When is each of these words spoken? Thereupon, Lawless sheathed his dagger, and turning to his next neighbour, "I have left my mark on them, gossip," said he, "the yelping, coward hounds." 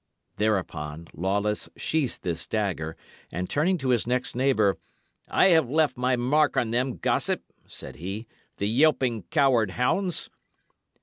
Thereupon, 0.37 1.09
Lawless 1.13 1.69
sheathed 1.77 2.25
his 2.25 2.47
dagger, 2.47 2.97
and 3.31 3.47
turning 3.47 3.77
to 3.77 3.89
his 3.89 4.07
next 4.07 4.33
neighbour, 4.35 4.79
"I 5.29 5.49
have 5.49 5.69
left 5.69 5.95
my 5.95 6.15
mark 6.15 6.57
on 6.57 6.69
them, 6.69 6.95
gossip," 6.97 7.43
said 7.67 7.97
he, 7.97 8.25
"the 8.57 8.67
yelping, 8.67 9.25
coward 9.29 9.69
hounds." 9.69 10.31